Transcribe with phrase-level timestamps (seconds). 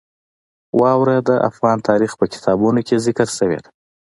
[0.81, 3.69] واوره د افغان تاریخ په کتابونو کې ذکر شوې ده.